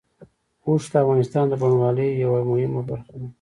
اوښ 0.65 0.83
د 0.91 0.93
افغانستان 1.03 1.45
د 1.49 1.53
بڼوالۍ 1.61 2.09
یوه 2.23 2.41
مهمه 2.49 2.81
برخه 2.89 3.13
ده. 3.21 3.27